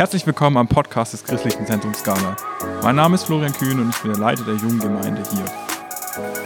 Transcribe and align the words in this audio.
Herzlich 0.00 0.26
willkommen 0.26 0.56
am 0.56 0.66
Podcast 0.66 1.12
des 1.12 1.22
Christlichen 1.24 1.66
Zentrums 1.66 1.98
Skala. 1.98 2.34
Mein 2.82 2.96
Name 2.96 3.16
ist 3.16 3.24
Florian 3.24 3.52
Kühn 3.52 3.78
und 3.78 3.90
ich 3.90 4.00
bin 4.00 4.10
der 4.10 4.18
Leiter 4.18 4.44
der 4.44 4.54
jungen 4.54 4.78
Gemeinde 4.78 5.22
hier. 5.30 5.44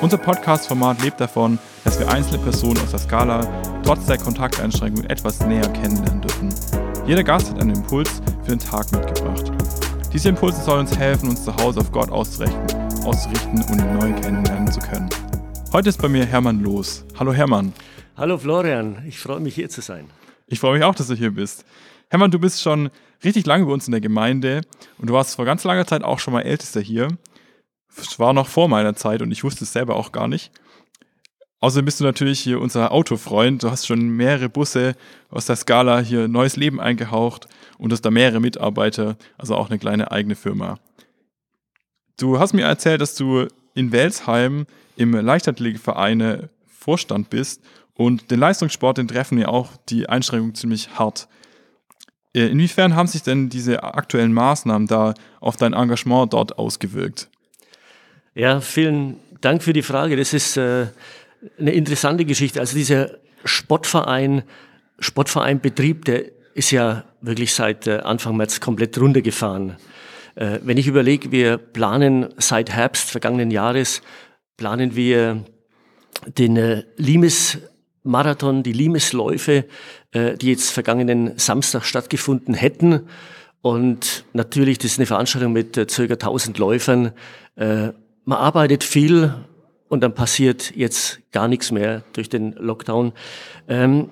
Unser 0.00 0.18
Podcast-Format 0.18 1.00
lebt 1.02 1.20
davon, 1.20 1.60
dass 1.84 1.96
wir 2.00 2.08
einzelne 2.08 2.42
Personen 2.42 2.80
aus 2.80 2.90
der 2.90 2.98
Skala 2.98 3.46
trotz 3.84 4.06
der 4.06 4.18
Kontakteinschränkungen 4.18 5.08
etwas 5.08 5.38
näher 5.46 5.68
kennenlernen 5.68 6.20
dürfen. 6.22 6.52
Jeder 7.06 7.22
Gast 7.22 7.48
hat 7.48 7.60
einen 7.60 7.76
Impuls 7.76 8.20
für 8.42 8.50
den 8.50 8.58
Tag 8.58 8.90
mitgebracht. 8.90 9.52
Diese 10.12 10.30
Impulse 10.30 10.60
sollen 10.60 10.80
uns 10.80 10.98
helfen, 10.98 11.28
uns 11.28 11.44
zu 11.44 11.54
Hause 11.54 11.78
auf 11.78 11.92
Gott 11.92 12.10
auszurichten, 12.10 12.66
auszurichten 13.04 13.62
und 13.70 13.78
ihn 13.78 13.98
neu 14.00 14.20
kennenlernen 14.20 14.72
zu 14.72 14.80
können. 14.80 15.08
Heute 15.72 15.90
ist 15.90 16.02
bei 16.02 16.08
mir 16.08 16.26
Hermann 16.26 16.58
Los. 16.60 17.04
Hallo 17.20 17.32
Hermann. 17.32 17.72
Hallo 18.16 18.36
Florian, 18.36 19.04
ich 19.06 19.20
freue 19.20 19.38
mich 19.38 19.54
hier 19.54 19.68
zu 19.68 19.80
sein. 19.80 20.10
Ich 20.48 20.58
freue 20.58 20.74
mich 20.74 20.82
auch, 20.82 20.96
dass 20.96 21.06
du 21.06 21.14
hier 21.14 21.30
bist. 21.30 21.64
Hermann, 22.10 22.30
du 22.30 22.38
bist 22.38 22.62
schon 22.62 22.90
richtig 23.24 23.46
lange 23.46 23.66
bei 23.66 23.72
uns 23.72 23.86
in 23.86 23.92
der 23.92 24.00
Gemeinde 24.00 24.60
und 24.98 25.08
du 25.08 25.14
warst 25.14 25.36
vor 25.36 25.44
ganz 25.44 25.64
langer 25.64 25.86
Zeit 25.86 26.04
auch 26.04 26.18
schon 26.18 26.34
mal 26.34 26.42
Ältester 26.42 26.80
hier. 26.80 27.08
Es 27.96 28.18
war 28.18 28.32
noch 28.32 28.48
vor 28.48 28.68
meiner 28.68 28.94
Zeit 28.94 29.22
und 29.22 29.30
ich 29.30 29.44
wusste 29.44 29.64
es 29.64 29.72
selber 29.72 29.96
auch 29.96 30.12
gar 30.12 30.28
nicht. 30.28 30.52
Außerdem 31.60 31.86
bist 31.86 32.00
du 32.00 32.04
natürlich 32.04 32.40
hier 32.40 32.60
unser 32.60 32.92
Autofreund. 32.92 33.62
Du 33.62 33.70
hast 33.70 33.86
schon 33.86 34.10
mehrere 34.10 34.50
Busse 34.50 34.96
aus 35.30 35.46
der 35.46 35.56
Skala 35.56 36.00
hier 36.00 36.28
neues 36.28 36.56
Leben 36.56 36.78
eingehaucht 36.78 37.48
und 37.78 37.90
hast 37.90 38.02
da 38.02 38.10
mehrere 38.10 38.40
Mitarbeiter, 38.40 39.16
also 39.38 39.54
auch 39.54 39.70
eine 39.70 39.78
kleine 39.78 40.10
eigene 40.12 40.34
Firma. 40.34 40.78
Du 42.18 42.38
hast 42.38 42.52
mir 42.52 42.66
erzählt, 42.66 43.00
dass 43.00 43.14
du 43.14 43.48
in 43.74 43.92
Welsheim 43.92 44.66
im 44.96 45.14
Leichtathletikverein 45.14 46.50
Vorstand 46.66 47.30
bist 47.30 47.62
und 47.94 48.30
den 48.30 48.40
Leistungssport, 48.40 48.98
den 48.98 49.08
treffen 49.08 49.38
ja 49.38 49.48
auch 49.48 49.70
die 49.88 50.08
Einschränkungen 50.08 50.54
ziemlich 50.54 50.98
hart. 50.98 51.28
Äh, 52.34 52.46
inwiefern 52.46 52.96
haben 52.96 53.06
sich 53.06 53.22
denn 53.22 53.48
diese 53.48 53.82
aktuellen 53.82 54.32
Maßnahmen 54.32 54.86
da 54.86 55.14
auf 55.40 55.56
dein 55.56 55.72
Engagement 55.72 56.32
dort 56.32 56.58
ausgewirkt? 56.58 57.28
Ja, 58.34 58.60
vielen 58.60 59.20
Dank 59.40 59.62
für 59.62 59.72
die 59.72 59.82
Frage. 59.82 60.16
Das 60.16 60.32
ist 60.32 60.56
äh, 60.56 60.86
eine 61.58 61.72
interessante 61.72 62.24
Geschichte. 62.24 62.60
Also 62.60 62.76
dieser 62.76 63.10
Sportverein, 63.44 64.42
Sportvereinbetrieb, 64.98 66.04
der 66.04 66.24
ist 66.54 66.70
ja 66.70 67.04
wirklich 67.20 67.52
seit 67.52 67.86
äh, 67.86 67.98
Anfang 67.98 68.36
März 68.36 68.60
komplett 68.60 68.98
runtergefahren. 68.98 69.76
Äh, 70.34 70.58
wenn 70.62 70.78
ich 70.78 70.86
überlege, 70.86 71.30
wir 71.30 71.58
planen 71.58 72.28
seit 72.38 72.70
Herbst 72.70 73.10
vergangenen 73.10 73.50
Jahres, 73.50 74.02
planen 74.56 74.96
wir 74.96 75.44
den 76.38 76.56
äh, 76.56 76.84
Limes 76.96 77.58
Marathon, 78.02 78.62
die 78.62 78.72
Limesläufe, 78.72 79.64
äh, 80.14 80.36
die 80.36 80.50
jetzt 80.50 80.70
vergangenen 80.70 81.36
Samstag 81.38 81.84
stattgefunden 81.84 82.54
hätten. 82.54 83.08
Und 83.62 84.24
natürlich, 84.32 84.78
das 84.78 84.92
ist 84.92 84.98
eine 84.98 85.06
Veranstaltung 85.06 85.52
mit 85.52 85.76
äh, 85.76 85.86
circa 85.90 86.14
1000 86.14 86.56
Läufern. 86.58 87.12
Äh, 87.56 87.88
man 88.24 88.38
arbeitet 88.38 88.84
viel 88.84 89.34
und 89.88 90.02
dann 90.02 90.14
passiert 90.14 90.72
jetzt 90.76 91.18
gar 91.32 91.48
nichts 91.48 91.72
mehr 91.72 92.04
durch 92.12 92.28
den 92.28 92.52
Lockdown. 92.52 93.12
Ähm, 93.66 94.10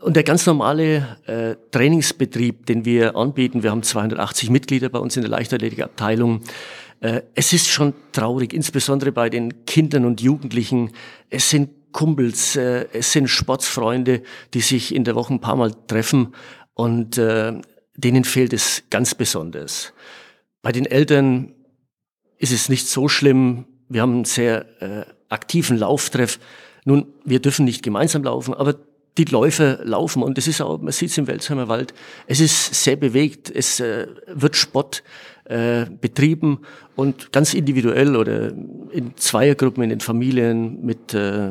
und 0.00 0.16
der 0.16 0.24
ganz 0.24 0.44
normale 0.44 1.18
äh, 1.26 1.54
Trainingsbetrieb, 1.70 2.66
den 2.66 2.84
wir 2.84 3.14
anbieten, 3.14 3.62
wir 3.62 3.70
haben 3.70 3.84
280 3.84 4.50
Mitglieder 4.50 4.88
bei 4.88 4.98
uns 4.98 5.16
in 5.16 5.22
der 5.22 5.30
Leichtathletikabteilung. 5.30 6.40
Es 7.34 7.52
ist 7.52 7.68
schon 7.68 7.94
traurig, 8.12 8.52
insbesondere 8.52 9.10
bei 9.10 9.28
den 9.28 9.66
Kindern 9.66 10.04
und 10.04 10.20
Jugendlichen. 10.20 10.92
Es 11.30 11.50
sind 11.50 11.70
Kumpels, 11.92 12.56
äh, 12.56 12.86
es 12.92 13.12
sind 13.12 13.28
Sportsfreunde, 13.28 14.22
die 14.54 14.60
sich 14.60 14.94
in 14.94 15.04
der 15.04 15.14
Woche 15.14 15.34
ein 15.34 15.40
paar 15.40 15.56
Mal 15.56 15.72
treffen 15.86 16.34
und 16.74 17.18
äh, 17.18 17.52
denen 17.94 18.24
fehlt 18.24 18.52
es 18.52 18.84
ganz 18.90 19.14
besonders. 19.14 19.92
Bei 20.62 20.72
den 20.72 20.86
Eltern 20.86 21.54
ist 22.38 22.52
es 22.52 22.68
nicht 22.68 22.88
so 22.88 23.08
schlimm. 23.08 23.66
Wir 23.88 24.02
haben 24.02 24.14
einen 24.14 24.24
sehr 24.24 24.82
äh, 24.82 25.04
aktiven 25.28 25.76
Lauftreff. 25.76 26.38
Nun, 26.84 27.12
wir 27.24 27.40
dürfen 27.40 27.64
nicht 27.64 27.82
gemeinsam 27.82 28.24
laufen, 28.24 28.54
aber 28.54 28.76
die 29.18 29.24
Läufer 29.24 29.84
laufen 29.84 30.22
und 30.22 30.38
es 30.38 30.48
ist 30.48 30.60
auch, 30.60 30.80
man 30.80 30.92
sieht 30.92 31.10
es 31.10 31.18
im 31.18 31.26
Welsheimer 31.26 31.68
Wald, 31.68 31.92
es 32.26 32.40
ist 32.40 32.74
sehr 32.74 32.96
bewegt, 32.96 33.50
es 33.54 33.78
äh, 33.80 34.06
wird 34.26 34.56
Sport 34.56 35.02
äh, 35.44 35.86
betrieben 36.00 36.60
und 36.96 37.32
ganz 37.32 37.52
individuell 37.52 38.16
oder 38.16 38.52
in 38.90 39.16
Zweiergruppen, 39.16 39.82
in 39.82 39.90
den 39.90 40.00
Familien 40.00 40.84
mit 40.84 41.12
äh, 41.14 41.50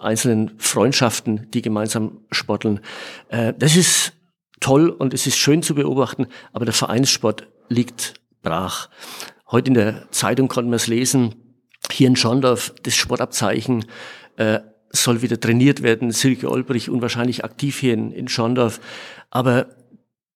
einzelnen 0.00 0.52
Freundschaften, 0.58 1.48
die 1.52 1.62
gemeinsam 1.62 2.18
sporteln. 2.32 2.80
Äh, 3.28 3.52
das 3.56 3.76
ist 3.76 4.12
toll 4.60 4.88
und 4.88 5.14
es 5.14 5.26
ist 5.26 5.36
schön 5.36 5.62
zu 5.62 5.74
beobachten, 5.74 6.26
aber 6.52 6.64
der 6.64 6.74
Vereinssport 6.74 7.46
liegt 7.68 8.14
brach. 8.42 8.88
Heute 9.50 9.68
in 9.68 9.74
der 9.74 10.10
Zeitung 10.10 10.48
konnten 10.48 10.70
wir 10.70 10.76
es 10.76 10.88
lesen, 10.88 11.34
hier 11.92 12.08
in 12.08 12.16
Schondorf, 12.16 12.74
das 12.82 12.94
Sportabzeichen, 12.94 13.84
äh, 14.36 14.60
soll 15.02 15.22
wieder 15.22 15.40
trainiert 15.40 15.82
werden. 15.82 16.10
Silke 16.10 16.50
Olbrich 16.50 16.90
unwahrscheinlich 16.90 17.44
aktiv 17.44 17.78
hier 17.78 17.94
in, 17.94 18.12
in 18.12 18.28
Schondorf. 18.28 18.80
Aber 19.30 19.66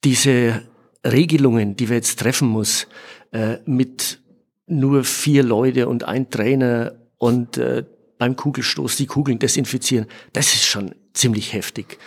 diese 0.05 0.63
Regelungen, 1.05 1.77
die 1.77 1.89
wir 1.89 1.97
jetzt 1.97 2.19
treffen 2.19 2.49
muss, 2.49 2.87
äh, 3.33 3.57
mit 3.65 4.19
nur 4.67 5.05
vier 5.05 5.43
Leute 5.43 5.89
und 5.89 6.05
ein 6.05 6.31
Trainer 6.31 6.95
und 7.19 7.59
äh, 7.59 7.85
beim 8.19 8.37
Kugelstoß 8.37 8.97
die 8.97 9.07
Kugeln 9.07 9.39
desinfizieren, 9.39 10.07
das 10.33 10.55
ist 10.55 10.65
schon 10.65 10.95
ziemlich 11.15 11.53
heftig. 11.53 11.99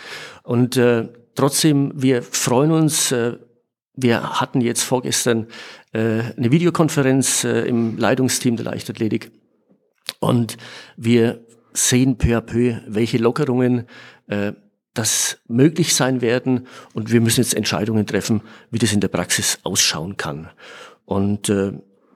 Und 0.42 0.76
äh, 0.76 1.08
trotzdem, 1.34 1.92
wir 1.94 2.22
freuen 2.22 2.70
uns. 2.70 3.12
Äh, 3.12 3.38
wir 3.96 4.40
hatten 4.40 4.60
jetzt 4.60 4.82
vorgestern 4.82 5.46
äh, 5.92 6.20
eine 6.36 6.50
Videokonferenz 6.50 7.44
äh, 7.44 7.60
im 7.62 7.96
Leitungsteam 7.96 8.56
der 8.56 8.64
Leichtathletik 8.64 9.30
und 10.18 10.56
wir 10.96 11.44
sehen 11.74 12.16
peu 12.16 12.36
à 12.36 12.40
peu, 12.40 12.76
welche 12.86 13.18
Lockerungen 13.18 13.86
äh, 14.28 14.52
das 14.94 15.38
möglich 15.48 15.94
sein 15.94 16.20
werden 16.20 16.68
und 16.94 17.10
wir 17.12 17.20
müssen 17.20 17.40
jetzt 17.40 17.54
Entscheidungen 17.54 18.06
treffen, 18.06 18.42
wie 18.70 18.78
das 18.78 18.92
in 18.92 19.00
der 19.00 19.08
Praxis 19.08 19.58
ausschauen 19.64 20.16
kann. 20.16 20.50
Und 21.04 21.48
äh, 21.48 21.72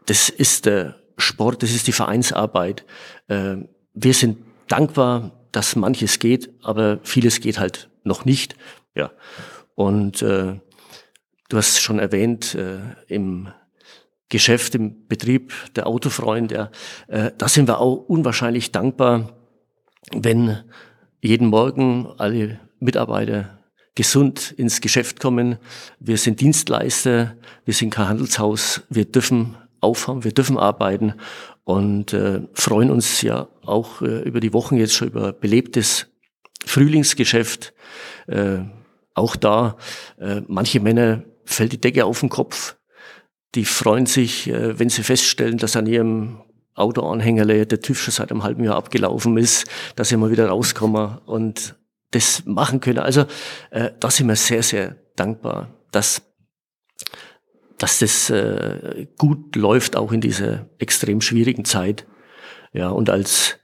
das 0.06 0.28
ist 0.28 0.64
der 0.66 0.96
Sport, 1.18 1.62
das 1.62 1.72
ist 1.72 1.88
die 1.88 1.92
Vereinsarbeit. 1.92 2.84
Äh, 3.26 3.56
wir 3.94 4.14
sind 4.14 4.38
dankbar, 4.68 5.32
dass 5.50 5.74
manches 5.74 6.20
geht, 6.20 6.50
aber 6.62 7.00
vieles 7.02 7.40
geht 7.40 7.58
halt 7.58 7.90
noch 8.04 8.24
nicht. 8.24 8.54
Ja. 8.94 9.10
Und 9.74 10.22
äh, 10.22 10.60
du 11.48 11.56
hast 11.56 11.80
schon 11.80 11.98
erwähnt, 11.98 12.54
äh, 12.54 12.78
im 13.08 13.48
Geschäft, 14.28 14.74
im 14.74 15.08
Betrieb, 15.08 15.52
der 15.74 15.86
Autofreund, 15.86 16.52
ja, 16.52 16.70
äh, 17.08 17.32
da 17.36 17.48
sind 17.48 17.66
wir 17.66 17.80
auch 17.80 17.94
unwahrscheinlich 17.94 18.72
dankbar, 18.72 19.37
wenn 20.14 20.58
jeden 21.20 21.48
Morgen 21.48 22.06
alle 22.18 22.60
Mitarbeiter 22.80 23.58
gesund 23.94 24.52
ins 24.56 24.80
Geschäft 24.80 25.18
kommen. 25.18 25.58
Wir 25.98 26.18
sind 26.18 26.40
Dienstleister, 26.40 27.36
wir 27.64 27.74
sind 27.74 27.90
kein 27.90 28.08
Handelshaus, 28.08 28.82
wir 28.88 29.04
dürfen 29.04 29.56
aufhaben, 29.80 30.22
wir 30.22 30.32
dürfen 30.32 30.56
arbeiten 30.56 31.14
und 31.64 32.12
äh, 32.12 32.42
freuen 32.54 32.90
uns 32.90 33.22
ja 33.22 33.48
auch 33.64 34.00
äh, 34.00 34.22
über 34.22 34.40
die 34.40 34.52
Wochen 34.52 34.76
jetzt 34.76 34.94
schon 34.94 35.08
über 35.08 35.32
belebtes 35.32 36.06
Frühlingsgeschäft. 36.64 37.74
Äh, 38.28 38.60
auch 39.14 39.34
da, 39.34 39.76
äh, 40.20 40.42
manche 40.46 40.78
Männer 40.78 41.24
fällt 41.44 41.72
die 41.72 41.80
Decke 41.80 42.04
auf 42.04 42.20
den 42.20 42.28
Kopf. 42.28 42.76
Die 43.56 43.64
freuen 43.64 44.06
sich, 44.06 44.48
äh, 44.48 44.78
wenn 44.78 44.90
sie 44.90 45.02
feststellen, 45.02 45.58
dass 45.58 45.74
an 45.74 45.86
ihrem 45.86 46.40
Autoanhängerle 46.78 47.66
der 47.66 47.80
TÜV 47.80 48.00
schon 48.00 48.12
seit 48.12 48.30
einem 48.30 48.42
halben 48.42 48.64
Jahr 48.64 48.76
abgelaufen 48.76 49.36
ist, 49.36 49.66
dass 49.96 50.08
sie 50.08 50.16
mal 50.16 50.30
wieder 50.30 50.48
rauskommen 50.48 51.18
und 51.26 51.76
das 52.10 52.44
machen 52.46 52.80
können. 52.80 52.98
Also 52.98 53.26
äh, 53.70 53.90
da 54.00 54.10
sind 54.10 54.28
wir 54.28 54.36
sehr, 54.36 54.62
sehr 54.62 54.96
dankbar, 55.16 55.68
dass, 55.90 56.22
dass 57.76 57.98
das 57.98 58.30
äh, 58.30 59.06
gut 59.18 59.56
läuft, 59.56 59.96
auch 59.96 60.12
in 60.12 60.20
dieser 60.20 60.68
extrem 60.78 61.20
schwierigen 61.20 61.64
Zeit. 61.64 62.06
Ja, 62.72 62.88
und 62.88 63.10
als 63.10 63.58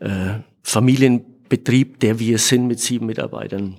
äh, 0.00 0.40
Familienbetrieb, 0.62 2.00
der 2.00 2.18
wir 2.18 2.38
sind 2.38 2.66
mit 2.66 2.80
sieben 2.80 3.06
Mitarbeitern, 3.06 3.78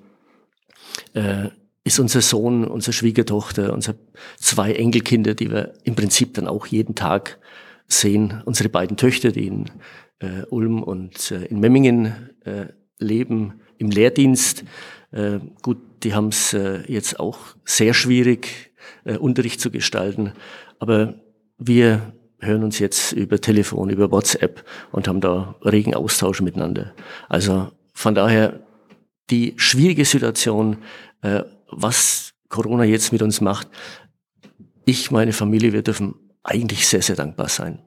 äh, 1.14 1.50
ist 1.84 2.00
unser 2.00 2.22
Sohn, 2.22 2.66
unsere 2.66 2.94
Schwiegertochter, 2.94 3.74
unsere 3.74 3.98
zwei 4.38 4.74
Enkelkinder, 4.74 5.34
die 5.34 5.50
wir 5.50 5.74
im 5.84 5.96
Prinzip 5.96 6.34
dann 6.34 6.48
auch 6.48 6.68
jeden 6.68 6.96
Tag 6.96 7.40
sehen, 7.88 8.42
unsere 8.46 8.70
beiden 8.70 8.98
Töchter, 8.98 9.32
die 9.32 9.48
in 9.48 9.66
äh, 10.20 10.44
Ulm 10.50 10.84
und 10.84 11.32
äh, 11.32 11.46
in 11.46 11.60
Memmingen 11.60 12.32
äh, 12.44 12.68
leben, 13.00 13.62
im 13.78 13.90
Lehrdienst. 13.90 14.64
Äh, 15.12 15.40
gut, 15.62 15.78
die 16.04 16.14
haben 16.14 16.30
es 16.30 16.54
äh, 16.54 16.82
jetzt 16.88 17.20
auch 17.20 17.40
sehr 17.66 17.94
schwierig, 17.94 18.74
äh, 19.06 19.18
Unterricht 19.18 19.62
zu 19.62 19.72
gestalten. 19.72 20.34
Aber 20.80 21.16
wir 21.58 22.14
hören 22.40 22.64
uns 22.64 22.80
jetzt 22.80 23.14
über 23.14 23.42
Telefon, 23.42 23.90
über 23.90 24.12
WhatsApp 24.12 24.64
und 24.92 25.08
haben 25.08 25.22
da 25.22 25.56
regen 25.64 25.96
Austausch 25.96 26.42
miteinander. 26.42 26.94
Also 27.30 27.70
von 27.94 28.14
daher 28.14 28.60
die 29.32 29.56
schwierige 29.58 30.06
Situation, 30.06 30.78
was 31.72 32.36
Corona 32.48 32.84
jetzt 32.84 33.12
mit 33.12 33.24
uns 33.24 33.42
macht. 33.42 33.68
Ich, 34.86 35.10
meine 35.10 35.34
Familie, 35.34 35.74
wir 35.74 35.82
dürfen 35.82 36.14
eigentlich 36.48 36.88
sehr, 36.88 37.02
sehr 37.02 37.16
dankbar 37.16 37.50
sein. 37.50 37.80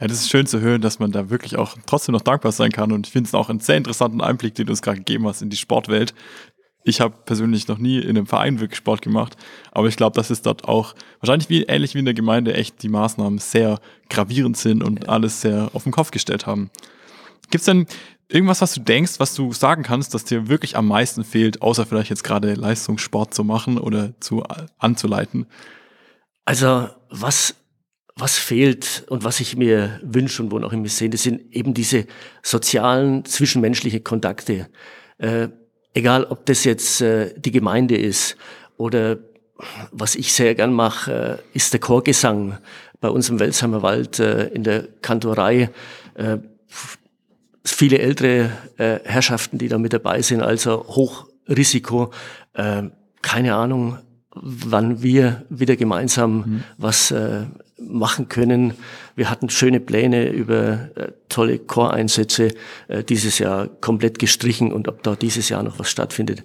Ja, 0.00 0.08
das 0.08 0.20
ist 0.20 0.30
schön 0.30 0.46
zu 0.46 0.60
hören, 0.60 0.82
dass 0.82 0.98
man 0.98 1.12
da 1.12 1.30
wirklich 1.30 1.56
auch 1.56 1.76
trotzdem 1.86 2.12
noch 2.12 2.20
dankbar 2.20 2.52
sein 2.52 2.72
kann. 2.72 2.92
Und 2.92 3.06
ich 3.06 3.12
finde 3.12 3.28
es 3.28 3.34
auch 3.34 3.48
einen 3.48 3.60
sehr 3.60 3.76
interessanten 3.76 4.20
Einblick, 4.20 4.54
den 4.54 4.66
du 4.66 4.72
uns 4.72 4.82
gerade 4.82 4.98
gegeben 4.98 5.26
hast 5.26 5.40
in 5.40 5.50
die 5.50 5.56
Sportwelt. 5.56 6.14
Ich 6.82 7.00
habe 7.00 7.14
persönlich 7.24 7.68
noch 7.68 7.78
nie 7.78 7.98
in 7.98 8.10
einem 8.10 8.26
Verein 8.26 8.60
wirklich 8.60 8.76
Sport 8.76 9.00
gemacht, 9.00 9.38
aber 9.72 9.88
ich 9.88 9.96
glaube, 9.96 10.16
dass 10.16 10.28
es 10.28 10.42
dort 10.42 10.64
auch 10.68 10.94
wahrscheinlich 11.20 11.48
wie 11.48 11.62
ähnlich 11.62 11.94
wie 11.94 12.00
in 12.00 12.04
der 12.04 12.12
Gemeinde 12.12 12.52
echt 12.52 12.82
die 12.82 12.90
Maßnahmen 12.90 13.38
sehr 13.38 13.78
gravierend 14.10 14.58
sind 14.58 14.82
und 14.82 15.08
alles 15.08 15.40
sehr 15.40 15.70
auf 15.72 15.84
den 15.84 15.92
Kopf 15.92 16.10
gestellt 16.10 16.46
haben. 16.46 16.70
Gibt 17.50 17.62
es 17.62 17.64
denn 17.64 17.86
irgendwas, 18.28 18.60
was 18.60 18.74
du 18.74 18.80
denkst, 18.80 19.14
was 19.18 19.34
du 19.34 19.52
sagen 19.54 19.82
kannst, 19.82 20.12
dass 20.12 20.24
dir 20.24 20.48
wirklich 20.48 20.76
am 20.76 20.86
meisten 20.86 21.24
fehlt, 21.24 21.62
außer 21.62 21.86
vielleicht 21.86 22.10
jetzt 22.10 22.24
gerade 22.24 22.52
Leistungssport 22.52 23.32
zu 23.32 23.44
machen 23.44 23.78
oder 23.78 24.12
zu 24.20 24.42
anzuleiten? 24.78 25.46
Also 26.44 26.88
was 27.08 27.54
was 28.16 28.38
fehlt 28.38 29.04
und 29.08 29.24
was 29.24 29.40
ich 29.40 29.56
mir 29.56 30.00
wünsche 30.02 30.42
und 30.42 30.52
wo 30.52 30.58
noch 30.58 30.72
immer 30.72 30.88
sehe, 30.88 31.10
das 31.10 31.24
sind 31.24 31.52
eben 31.52 31.74
diese 31.74 32.06
sozialen, 32.42 33.24
zwischenmenschlichen 33.24 34.04
Kontakte. 34.04 34.68
Äh, 35.18 35.48
egal, 35.94 36.24
ob 36.24 36.46
das 36.46 36.64
jetzt 36.64 37.00
äh, 37.00 37.34
die 37.36 37.50
Gemeinde 37.50 37.96
ist 37.96 38.36
oder 38.76 39.18
was 39.90 40.14
ich 40.14 40.32
sehr 40.32 40.54
gern 40.54 40.72
mache, 40.72 41.40
äh, 41.52 41.56
ist 41.56 41.72
der 41.72 41.80
Chorgesang 41.80 42.58
bei 43.00 43.08
uns 43.08 43.28
im 43.28 43.38
Welsheimer 43.38 43.82
Wald 43.82 44.18
äh, 44.18 44.46
in 44.48 44.62
der 44.64 44.88
Kantorei. 45.02 45.70
Äh, 46.14 46.38
viele 47.64 47.98
ältere 47.98 48.50
äh, 48.76 49.00
Herrschaften, 49.04 49.58
die 49.58 49.68
da 49.68 49.78
mit 49.78 49.92
dabei 49.92 50.22
sind, 50.22 50.42
also 50.42 50.86
Hochrisiko. 50.86 52.12
Keine 53.20 53.54
Ahnung, 53.56 53.98
wann 54.34 55.02
wir 55.02 55.44
wieder 55.48 55.76
gemeinsam 55.76 56.36
mhm. 56.36 56.64
was 56.76 57.10
äh, 57.10 57.46
machen 57.78 58.28
können. 58.28 58.74
Wir 59.16 59.30
hatten 59.30 59.48
schöne 59.48 59.80
Pläne 59.80 60.30
über 60.30 60.88
äh, 60.96 61.12
tolle 61.28 61.58
Choreinsätze 61.58 62.52
äh, 62.88 63.02
dieses 63.04 63.38
Jahr 63.38 63.68
komplett 63.68 64.18
gestrichen 64.18 64.72
und 64.72 64.88
ob 64.88 65.02
da 65.02 65.16
dieses 65.16 65.48
Jahr 65.48 65.62
noch 65.62 65.78
was 65.78 65.90
stattfindet, 65.90 66.44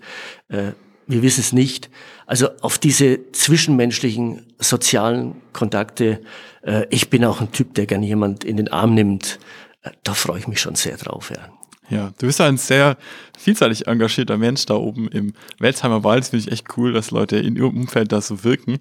äh, 0.49 0.71
wir 1.07 1.23
wissen 1.23 1.41
es 1.41 1.53
nicht. 1.53 1.89
Also 2.27 2.49
auf 2.61 2.77
diese 2.77 3.31
zwischenmenschlichen 3.31 4.45
sozialen 4.59 5.35
Kontakte, 5.53 6.21
äh, 6.61 6.85
ich 6.91 7.09
bin 7.09 7.25
auch 7.25 7.41
ein 7.41 7.51
Typ, 7.51 7.73
der 7.73 7.87
gerne 7.87 8.05
jemand 8.05 8.43
in 8.43 8.57
den 8.57 8.71
Arm 8.71 8.93
nimmt, 8.93 9.39
äh, 9.81 9.89
da 10.03 10.13
freue 10.13 10.39
ich 10.39 10.47
mich 10.47 10.61
schon 10.61 10.75
sehr 10.75 10.97
drauf. 10.97 11.31
Ja. 11.35 11.58
Ja, 11.89 12.11
du 12.19 12.27
bist 12.27 12.39
ein 12.39 12.57
sehr 12.57 12.97
vielseitig 13.37 13.87
engagierter 13.87 14.37
Mensch 14.37 14.65
da 14.65 14.75
oben 14.75 15.07
im 15.07 15.33
Welsheimer 15.57 16.03
Wald. 16.03 16.21
Das 16.21 16.29
finde 16.29 16.45
ich 16.45 16.51
echt 16.51 16.77
cool, 16.77 16.93
dass 16.93 17.11
Leute 17.11 17.37
in 17.37 17.55
ihrem 17.55 17.75
Umfeld 17.75 18.11
da 18.11 18.21
so 18.21 18.43
wirken. 18.43 18.77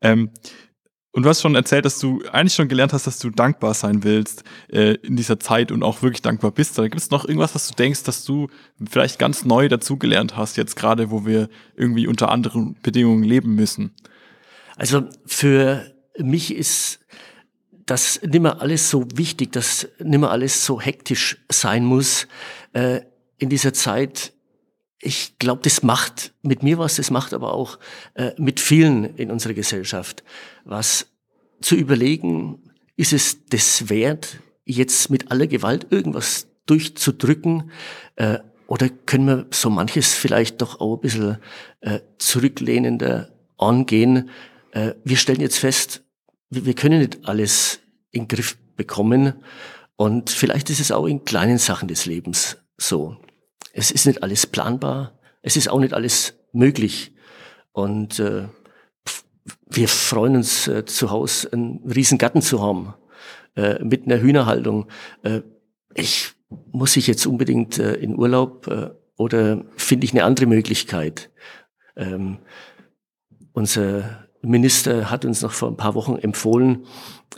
Ähm, 0.00 0.30
und 1.12 1.22
du 1.22 1.30
hast 1.30 1.40
schon 1.40 1.54
erzählt, 1.54 1.86
dass 1.86 1.98
du 1.98 2.22
eigentlich 2.30 2.54
schon 2.54 2.68
gelernt 2.68 2.92
hast, 2.92 3.06
dass 3.06 3.18
du 3.18 3.30
dankbar 3.30 3.72
sein 3.72 4.04
willst 4.04 4.44
äh, 4.70 4.96
in 4.96 5.16
dieser 5.16 5.40
Zeit 5.40 5.72
und 5.72 5.82
auch 5.82 6.02
wirklich 6.02 6.20
dankbar 6.20 6.50
bist. 6.50 6.76
Da 6.78 6.82
gibt 6.82 7.00
es 7.00 7.10
noch 7.10 7.24
irgendwas, 7.24 7.54
was 7.54 7.68
du 7.68 7.74
denkst, 7.74 8.02
dass 8.02 8.24
du 8.24 8.48
vielleicht 8.86 9.18
ganz 9.18 9.46
neu 9.46 9.68
dazugelernt 9.68 10.36
hast, 10.36 10.58
jetzt 10.58 10.76
gerade, 10.76 11.10
wo 11.10 11.24
wir 11.24 11.48
irgendwie 11.74 12.06
unter 12.06 12.30
anderen 12.30 12.76
Bedingungen 12.82 13.24
leben 13.24 13.54
müssen? 13.54 13.94
Also 14.76 15.04
für 15.24 15.90
mich 16.18 16.54
ist 16.54 17.00
dass 17.86 18.20
nimmer 18.22 18.60
alles 18.60 18.90
so 18.90 19.06
wichtig, 19.14 19.52
dass 19.52 19.88
nimmer 19.98 20.30
alles 20.30 20.64
so 20.64 20.80
hektisch 20.80 21.38
sein 21.50 21.84
muss 21.84 22.26
äh, 22.72 23.00
in 23.38 23.48
dieser 23.48 23.72
Zeit. 23.72 24.32
Ich 24.98 25.38
glaube, 25.38 25.62
das 25.62 25.82
macht 25.82 26.32
mit 26.42 26.62
mir 26.62 26.78
was, 26.78 26.96
das 26.96 27.10
macht 27.10 27.32
aber 27.32 27.52
auch 27.52 27.78
äh, 28.14 28.32
mit 28.38 28.60
vielen 28.60 29.04
in 29.16 29.30
unserer 29.30 29.54
Gesellschaft 29.54 30.24
was 30.64 31.06
zu 31.60 31.74
überlegen, 31.76 32.70
ist 32.96 33.12
es 33.12 33.46
das 33.46 33.88
wert, 33.88 34.40
jetzt 34.64 35.10
mit 35.10 35.30
aller 35.30 35.46
Gewalt 35.46 35.86
irgendwas 35.90 36.48
durchzudrücken? 36.66 37.70
Äh, 38.16 38.38
oder 38.66 38.88
können 38.88 39.26
wir 39.26 39.46
so 39.50 39.70
manches 39.70 40.14
vielleicht 40.14 40.60
doch 40.60 40.80
auch 40.80 40.96
ein 40.96 41.00
bisschen 41.00 41.38
äh, 41.80 42.00
zurücklehnender 42.18 43.30
angehen? 43.58 44.30
Äh, 44.72 44.94
wir 45.04 45.16
stellen 45.16 45.40
jetzt 45.40 45.58
fest, 45.58 46.02
wir 46.50 46.74
können 46.74 47.00
nicht 47.00 47.28
alles 47.28 47.80
in 48.10 48.22
den 48.22 48.28
Griff 48.28 48.56
bekommen. 48.76 49.34
Und 49.96 50.30
vielleicht 50.30 50.70
ist 50.70 50.80
es 50.80 50.92
auch 50.92 51.06
in 51.06 51.24
kleinen 51.24 51.58
Sachen 51.58 51.88
des 51.88 52.06
Lebens 52.06 52.58
so. 52.76 53.16
Es 53.72 53.90
ist 53.90 54.06
nicht 54.06 54.22
alles 54.22 54.46
planbar. 54.46 55.18
Es 55.42 55.56
ist 55.56 55.68
auch 55.68 55.80
nicht 55.80 55.94
alles 55.94 56.34
möglich. 56.52 57.12
Und 57.72 58.18
äh, 58.20 58.48
wir 59.68 59.88
freuen 59.88 60.36
uns 60.36 60.68
äh, 60.68 60.84
zu 60.84 61.10
Hause 61.10 61.52
einen 61.52 61.82
riesen 61.88 62.18
Garten 62.18 62.42
zu 62.42 62.62
haben 62.62 62.94
äh, 63.54 63.82
mit 63.82 64.06
einer 64.06 64.20
Hühnerhaltung. 64.20 64.86
Äh, 65.22 65.42
ich 65.94 66.32
muss 66.72 66.96
ich 66.96 67.06
jetzt 67.06 67.26
unbedingt 67.26 67.78
äh, 67.78 67.94
in 67.94 68.18
Urlaub 68.18 68.66
äh, 68.68 68.90
oder 69.16 69.64
finde 69.76 70.04
ich 70.04 70.12
eine 70.12 70.24
andere 70.24 70.46
Möglichkeit? 70.46 71.30
Ähm, 71.96 72.38
unser 73.52 74.25
Minister 74.46 75.10
hat 75.10 75.24
uns 75.24 75.42
noch 75.42 75.52
vor 75.52 75.68
ein 75.70 75.76
paar 75.76 75.94
Wochen 75.94 76.16
empfohlen, 76.16 76.86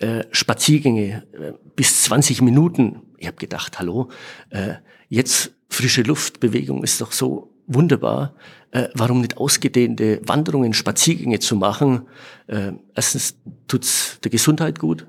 äh, 0.00 0.24
Spaziergänge 0.30 1.24
äh, 1.32 1.52
bis 1.74 2.02
20 2.04 2.42
Minuten. 2.42 3.02
Ich 3.16 3.26
habe 3.26 3.36
gedacht, 3.36 3.78
hallo, 3.78 4.10
äh, 4.50 4.74
jetzt 5.08 5.52
frische 5.68 6.02
Luftbewegung 6.02 6.82
ist 6.84 7.00
doch 7.00 7.12
so 7.12 7.54
wunderbar. 7.66 8.34
Äh, 8.70 8.88
warum 8.94 9.20
nicht 9.20 9.38
ausgedehnte 9.38 10.20
Wanderungen, 10.24 10.74
Spaziergänge 10.74 11.38
zu 11.38 11.56
machen? 11.56 12.08
Äh, 12.46 12.72
erstens 12.94 13.38
tut's 13.66 14.18
der 14.22 14.30
Gesundheit 14.30 14.78
gut 14.78 15.06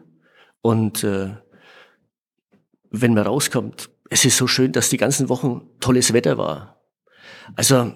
und 0.62 1.04
äh, 1.04 1.36
wenn 2.92 3.14
man 3.14 3.26
rauskommt, 3.26 3.90
es 4.10 4.26
ist 4.26 4.38
so 4.38 4.48
schön, 4.48 4.72
dass 4.72 4.90
die 4.90 4.98
ganzen 4.98 5.30
Wochen 5.30 5.70
tolles 5.80 6.14
Wetter 6.14 6.38
war. 6.38 6.82
Also 7.56 7.94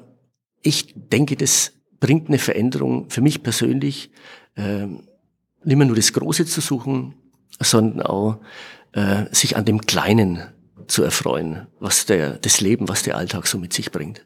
ich 0.61 0.93
denke, 0.95 1.35
das 1.35 1.73
bringt 2.03 2.27
eine 2.27 2.37
Veränderung 2.37 3.09
für 3.09 3.21
mich 3.21 3.43
persönlich, 3.43 4.11
äh, 4.55 4.87
nicht 4.87 5.77
mehr 5.77 5.87
nur 5.87 5.95
das 5.95 6.11
Große 6.11 6.45
zu 6.45 6.59
suchen, 6.59 7.13
sondern 7.61 8.05
auch 8.05 8.41
äh, 8.91 9.33
sich 9.33 9.55
an 9.55 9.63
dem 9.63 9.79
Kleinen 9.79 10.43
zu 10.87 11.01
erfreuen, 11.01 11.67
was 11.79 12.05
der, 12.05 12.31
das 12.39 12.59
Leben, 12.59 12.89
was 12.89 13.03
der 13.03 13.15
Alltag 13.15 13.47
so 13.47 13.57
mit 13.57 13.71
sich 13.71 13.89
bringt. 13.89 14.25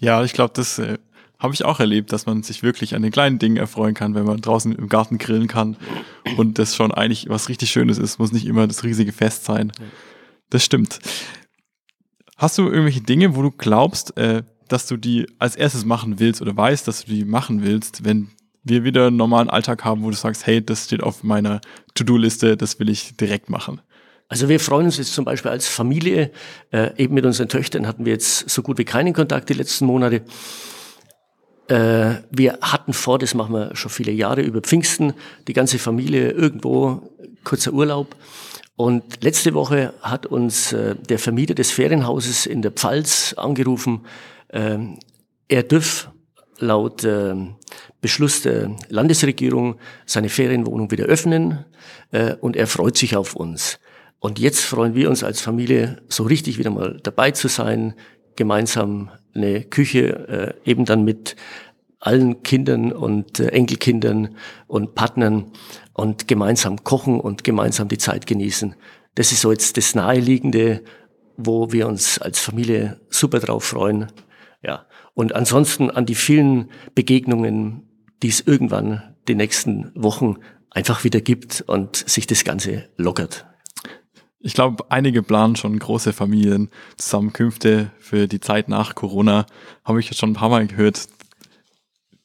Ja, 0.00 0.24
ich 0.24 0.32
glaube, 0.32 0.54
das 0.56 0.80
äh, 0.80 0.98
habe 1.38 1.54
ich 1.54 1.64
auch 1.64 1.78
erlebt, 1.78 2.12
dass 2.12 2.26
man 2.26 2.42
sich 2.42 2.64
wirklich 2.64 2.96
an 2.96 3.02
den 3.02 3.12
kleinen 3.12 3.38
Dingen 3.38 3.58
erfreuen 3.58 3.94
kann, 3.94 4.16
wenn 4.16 4.24
man 4.24 4.40
draußen 4.40 4.74
im 4.74 4.88
Garten 4.88 5.18
grillen 5.18 5.46
kann 5.46 5.76
und 6.36 6.58
das 6.58 6.74
schon 6.74 6.90
eigentlich 6.90 7.28
was 7.28 7.48
richtig 7.48 7.70
Schönes 7.70 7.98
ist, 7.98 8.18
muss 8.18 8.32
nicht 8.32 8.46
immer 8.46 8.66
das 8.66 8.82
riesige 8.82 9.12
Fest 9.12 9.44
sein. 9.44 9.70
Das 10.50 10.64
stimmt. 10.64 10.98
Hast 12.36 12.58
du 12.58 12.64
irgendwelche 12.64 13.02
Dinge, 13.02 13.36
wo 13.36 13.42
du 13.42 13.52
glaubst, 13.52 14.16
äh, 14.16 14.42
dass 14.72 14.86
du 14.86 14.96
die 14.96 15.26
als 15.38 15.54
erstes 15.54 15.84
machen 15.84 16.18
willst 16.18 16.40
oder 16.40 16.56
weißt, 16.56 16.88
dass 16.88 17.04
du 17.04 17.12
die 17.12 17.24
machen 17.24 17.62
willst, 17.62 18.04
wenn 18.04 18.30
wir 18.64 18.84
wieder 18.84 19.08
einen 19.08 19.16
normalen 19.16 19.50
Alltag 19.50 19.84
haben, 19.84 20.02
wo 20.02 20.10
du 20.10 20.16
sagst, 20.16 20.46
hey, 20.46 20.64
das 20.64 20.84
steht 20.84 21.02
auf 21.02 21.22
meiner 21.22 21.60
To-Do-Liste, 21.94 22.56
das 22.56 22.78
will 22.78 22.88
ich 22.88 23.16
direkt 23.16 23.50
machen? 23.50 23.80
Also 24.28 24.48
wir 24.48 24.60
freuen 24.60 24.86
uns 24.86 24.96
jetzt 24.96 25.12
zum 25.12 25.26
Beispiel 25.26 25.50
als 25.50 25.68
Familie, 25.68 26.30
äh, 26.70 26.90
eben 26.96 27.12
mit 27.12 27.26
unseren 27.26 27.48
Töchtern 27.48 27.86
hatten 27.86 28.06
wir 28.06 28.12
jetzt 28.12 28.48
so 28.48 28.62
gut 28.62 28.78
wie 28.78 28.84
keinen 28.84 29.12
Kontakt 29.12 29.50
die 29.50 29.54
letzten 29.54 29.84
Monate. 29.84 30.22
Äh, 31.68 32.22
wir 32.30 32.58
hatten 32.62 32.94
vor, 32.94 33.18
das 33.18 33.34
machen 33.34 33.52
wir 33.52 33.76
schon 33.76 33.90
viele 33.90 34.12
Jahre 34.12 34.40
über 34.40 34.62
Pfingsten, 34.62 35.12
die 35.48 35.52
ganze 35.52 35.78
Familie 35.78 36.30
irgendwo, 36.30 37.10
kurzer 37.44 37.74
Urlaub. 37.74 38.16
Und 38.76 39.22
letzte 39.22 39.52
Woche 39.52 39.92
hat 40.00 40.24
uns 40.24 40.72
äh, 40.72 40.96
der 40.96 41.18
Vermieter 41.18 41.54
des 41.54 41.70
Ferienhauses 41.70 42.46
in 42.46 42.62
der 42.62 42.70
Pfalz 42.70 43.34
angerufen, 43.36 44.00
ähm, 44.52 44.98
er 45.48 45.62
dürf 45.62 46.10
laut 46.58 47.04
ähm, 47.04 47.56
Beschluss 48.00 48.42
der 48.42 48.76
Landesregierung 48.88 49.76
seine 50.06 50.28
Ferienwohnung 50.28 50.90
wieder 50.90 51.04
öffnen 51.04 51.64
äh, 52.10 52.34
und 52.34 52.56
er 52.56 52.66
freut 52.66 52.96
sich 52.96 53.16
auf 53.16 53.34
uns. 53.34 53.80
Und 54.18 54.38
jetzt 54.38 54.60
freuen 54.60 54.94
wir 54.94 55.10
uns 55.10 55.24
als 55.24 55.40
Familie 55.40 56.00
so 56.08 56.22
richtig 56.22 56.58
wieder 56.58 56.70
mal 56.70 57.00
dabei 57.02 57.32
zu 57.32 57.48
sein, 57.48 57.94
gemeinsam 58.36 59.10
eine 59.34 59.64
Küche 59.64 60.54
äh, 60.64 60.70
eben 60.70 60.84
dann 60.84 61.04
mit 61.04 61.36
allen 61.98 62.42
Kindern 62.42 62.92
und 62.92 63.40
äh, 63.40 63.48
Enkelkindern 63.48 64.36
und 64.66 64.94
Partnern 64.94 65.52
und 65.92 66.28
gemeinsam 66.28 66.84
kochen 66.84 67.20
und 67.20 67.44
gemeinsam 67.44 67.88
die 67.88 67.98
Zeit 67.98 68.26
genießen. 68.26 68.74
Das 69.14 69.32
ist 69.32 69.42
so 69.42 69.50
jetzt 69.50 69.76
das 69.76 69.94
Naheliegende, 69.94 70.82
wo 71.36 71.72
wir 71.72 71.86
uns 71.86 72.18
als 72.18 72.40
Familie 72.40 73.00
super 73.08 73.40
drauf 73.40 73.64
freuen. 73.64 74.08
Ja. 74.62 74.86
Und 75.14 75.34
ansonsten 75.34 75.90
an 75.90 76.06
die 76.06 76.14
vielen 76.14 76.70
Begegnungen, 76.94 77.88
die 78.22 78.28
es 78.28 78.40
irgendwann 78.40 79.14
die 79.28 79.34
nächsten 79.34 79.92
Wochen 79.94 80.36
einfach 80.70 81.04
wieder 81.04 81.20
gibt 81.20 81.62
und 81.66 81.96
sich 81.96 82.26
das 82.26 82.44
Ganze 82.44 82.88
lockert. 82.96 83.46
Ich 84.44 84.54
glaube, 84.54 84.84
einige 84.90 85.22
planen 85.22 85.54
schon 85.54 85.78
große 85.78 86.12
Familienzusammenkünfte 86.12 87.92
für 87.98 88.26
die 88.26 88.40
Zeit 88.40 88.68
nach 88.68 88.94
Corona. 88.94 89.46
Habe 89.84 90.00
ich 90.00 90.06
jetzt 90.06 90.18
schon 90.18 90.30
ein 90.30 90.34
paar 90.34 90.48
Mal 90.48 90.66
gehört. 90.66 91.08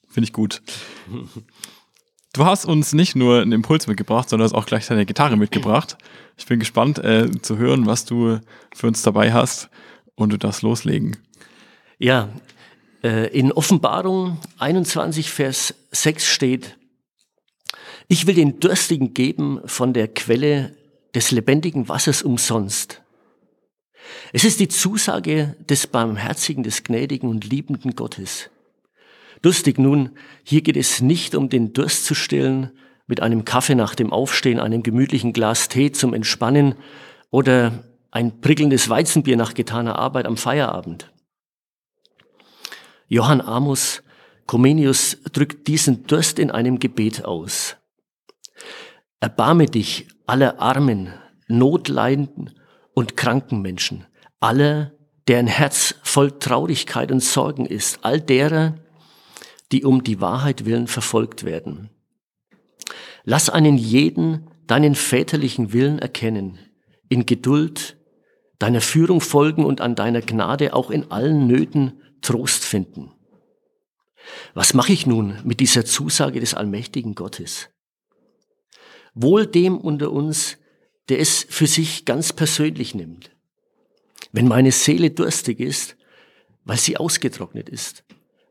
Finde 0.09 0.25
ich 0.25 0.33
gut. 0.33 0.61
Du 2.33 2.45
hast 2.45 2.65
uns 2.65 2.93
nicht 2.93 3.15
nur 3.15 3.41
einen 3.41 3.51
Impuls 3.51 3.87
mitgebracht, 3.87 4.29
sondern 4.29 4.45
hast 4.45 4.53
auch 4.53 4.67
gleich 4.67 4.85
deine 4.85 5.07
Gitarre 5.07 5.37
mitgebracht. 5.37 5.97
Ich 6.37 6.45
bin 6.45 6.59
gespannt 6.59 6.99
äh, 6.99 7.31
zu 7.41 7.57
hören, 7.57 7.87
was 7.87 8.05
du 8.05 8.39
für 8.75 8.85
uns 8.85 9.01
dabei 9.01 9.33
hast 9.33 9.71
und 10.13 10.31
du 10.31 10.37
darfst 10.37 10.61
loslegen. 10.61 11.17
Ja, 11.99 12.29
äh, 13.03 13.27
in 13.37 13.51
Offenbarung 13.51 14.37
21, 14.59 15.31
Vers 15.31 15.73
6 15.91 16.27
steht, 16.27 16.77
ich 18.07 18.27
will 18.27 18.35
den 18.35 18.59
Durstigen 18.59 19.13
geben 19.13 19.61
von 19.65 19.93
der 19.93 20.07
Quelle 20.07 20.75
des 21.15 21.31
lebendigen 21.31 21.89
Wassers 21.89 22.21
umsonst. 22.21 23.01
Es 24.31 24.43
ist 24.43 24.59
die 24.59 24.67
Zusage 24.67 25.55
des 25.67 25.87
barmherzigen, 25.87 26.63
des 26.63 26.83
gnädigen 26.83 27.29
und 27.29 27.49
liebenden 27.49 27.95
Gottes. 27.95 28.49
Durstig 29.41 29.79
nun, 29.79 30.11
hier 30.43 30.61
geht 30.61 30.77
es 30.77 31.01
nicht 31.01 31.35
um 31.35 31.49
den 31.49 31.73
Durst 31.73 32.05
zu 32.05 32.15
stillen 32.15 32.71
mit 33.07 33.21
einem 33.21 33.43
Kaffee 33.43 33.75
nach 33.75 33.95
dem 33.95 34.13
Aufstehen, 34.13 34.59
einem 34.59 34.83
gemütlichen 34.83 35.33
Glas 35.33 35.67
Tee 35.67 35.91
zum 35.91 36.13
Entspannen 36.13 36.75
oder 37.31 37.83
ein 38.11 38.39
prickelndes 38.39 38.87
Weizenbier 38.89 39.35
nach 39.35 39.53
getaner 39.53 39.97
Arbeit 39.97 40.25
am 40.25 40.37
Feierabend. 40.37 41.11
Johann 43.07 43.41
Amos 43.41 44.03
Comenius 44.45 45.17
drückt 45.31 45.67
diesen 45.67 46.07
Durst 46.07 46.39
in 46.39 46.51
einem 46.51 46.79
Gebet 46.79 47.25
aus. 47.25 47.77
Erbarme 49.19 49.65
dich 49.65 50.07
aller 50.25 50.59
Armen, 50.59 51.13
Notleidenden 51.47 52.51
und 52.93 53.15
kranken 53.15 53.61
Menschen, 53.61 54.05
aller, 54.39 54.91
deren 55.27 55.47
Herz 55.47 55.95
voll 56.03 56.31
Traurigkeit 56.39 57.11
und 57.11 57.21
Sorgen 57.21 57.65
ist, 57.65 57.99
all 58.03 58.19
derer, 58.19 58.75
die 59.71 59.83
um 59.83 60.03
die 60.03 60.21
Wahrheit 60.21 60.65
willen 60.65 60.87
verfolgt 60.87 61.43
werden. 61.43 61.89
Lass 63.23 63.49
einen 63.49 63.77
jeden 63.77 64.49
deinen 64.67 64.95
väterlichen 64.95 65.73
Willen 65.73 65.99
erkennen, 65.99 66.59
in 67.09 67.25
Geduld 67.25 67.97
deiner 68.59 68.81
Führung 68.81 69.21
folgen 69.21 69.65
und 69.65 69.81
an 69.81 69.95
deiner 69.95 70.21
Gnade 70.21 70.73
auch 70.73 70.89
in 70.89 71.11
allen 71.11 71.47
Nöten 71.47 72.01
Trost 72.21 72.63
finden. 72.63 73.11
Was 74.53 74.73
mache 74.73 74.93
ich 74.93 75.05
nun 75.05 75.39
mit 75.43 75.59
dieser 75.59 75.85
Zusage 75.85 76.39
des 76.39 76.53
allmächtigen 76.53 77.15
Gottes? 77.15 77.69
Wohl 79.13 79.45
dem 79.45 79.77
unter 79.77 80.11
uns, 80.11 80.57
der 81.09 81.19
es 81.19 81.45
für 81.49 81.67
sich 81.67 82.05
ganz 82.05 82.33
persönlich 82.33 82.93
nimmt. 82.93 83.31
Wenn 84.31 84.47
meine 84.47 84.71
Seele 84.71 85.11
durstig 85.11 85.59
ist, 85.59 85.95
weil 86.65 86.77
sie 86.77 86.97
ausgetrocknet 86.97 87.69
ist, 87.69 88.03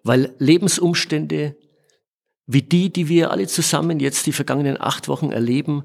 weil 0.03 0.35
Lebensumstände 0.39 1.57
wie 2.47 2.63
die, 2.63 2.93
die 2.93 3.09
wir 3.09 3.31
alle 3.31 3.49
zusammen 3.49 3.99
jetzt 4.01 4.27
die 4.27 4.33
vergangenen 4.33 4.81
acht 4.81 5.09
Wochen 5.09 5.33
erleben 5.33 5.85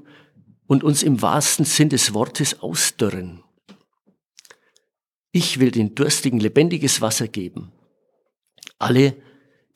und 0.66 0.84
uns 0.84 1.02
im 1.02 1.20
wahrsten 1.20 1.64
Sinn 1.64 1.88
des 1.88 2.14
Wortes 2.14 2.60
ausdörren. 2.60 3.42
Ich 5.32 5.58
will 5.58 5.70
den 5.70 5.94
Durstigen 5.94 6.38
lebendiges 6.38 7.00
Wasser 7.00 7.26
geben. 7.26 7.72
Alle, 8.78 9.16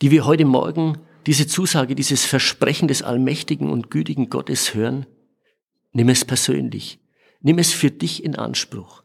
die 0.03 0.11
wir 0.11 0.27
heute 0.27 0.45
Morgen 0.45 0.99
diese 1.27 1.47
Zusage, 1.47 1.95
dieses 1.95 2.27
Versprechen 2.27 2.89
des 2.89 3.03
allmächtigen 3.03 3.71
und 3.71 3.91
gütigen 3.91 4.29
Gottes 4.29 4.75
hören, 4.75 5.07
nimm 5.93 6.11
es 6.11 6.27
persönlich. 6.27 7.01
Nimm 7.41 7.59
es 7.59 7.73
für 7.73 7.91
dich 7.91 8.23
in 8.23 8.37
Anspruch. 8.37 9.03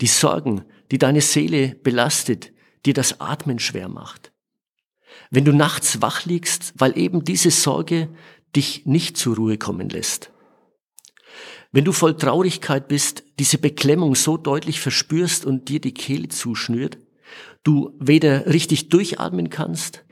Die 0.00 0.08
Sorgen, 0.08 0.64
die 0.90 0.98
deine 0.98 1.20
Seele 1.20 1.76
belastet, 1.76 2.52
dir 2.84 2.94
das 2.94 3.20
Atmen 3.20 3.60
schwer 3.60 3.88
macht. 3.88 4.32
Wenn 5.30 5.44
du 5.44 5.52
nachts 5.52 6.02
wach 6.02 6.24
liegst, 6.24 6.72
weil 6.76 6.98
eben 6.98 7.24
diese 7.24 7.52
Sorge 7.52 8.08
dich 8.56 8.84
nicht 8.84 9.16
zur 9.16 9.36
Ruhe 9.36 9.58
kommen 9.58 9.88
lässt. 9.90 10.32
Wenn 11.72 11.84
du 11.84 11.92
voll 11.92 12.16
Traurigkeit 12.16 12.88
bist, 12.88 13.22
diese 13.38 13.58
Beklemmung 13.58 14.14
so 14.14 14.36
deutlich 14.36 14.80
verspürst 14.80 15.44
und 15.44 15.68
dir 15.68 15.80
die 15.80 15.94
Kehle 15.94 16.28
zuschnürt, 16.28 16.98
du 17.62 17.94
weder 18.00 18.46
richtig 18.46 18.88
durchatmen 18.88 19.50
kannst 19.50 20.04